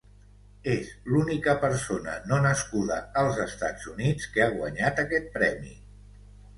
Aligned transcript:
És 0.75 0.87
l'única 1.09 1.55
persona 1.65 2.17
no 2.33 2.41
nascuda 2.47 2.99
als 3.25 3.41
Estats 3.47 3.93
Units 3.95 4.35
que 4.35 4.47
ha 4.49 4.53
guanyat 4.61 5.07
aquest 5.09 5.33
premi. 5.41 5.81